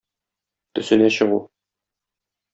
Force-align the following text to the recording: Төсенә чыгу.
Төсенә 0.79 1.11
чыгу. 1.17 1.39